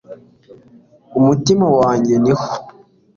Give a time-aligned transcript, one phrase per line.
[1.19, 2.47] umutima wanjye niho